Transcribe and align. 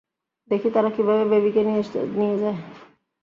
দেখি 0.51 0.69
তারা 0.75 0.89
কিভাবে 0.95 1.23
বেবিকে 1.31 1.61
নিয়ে 1.65 2.35
যায়! 2.41 2.57